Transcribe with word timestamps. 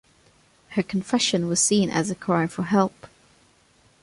Her 0.69 0.81
confession 0.81 1.47
was 1.47 1.59
seen 1.59 1.91
as 1.91 2.09
a 2.09 2.15
cry 2.15 2.47
for 2.47 2.63
help. 2.63 3.05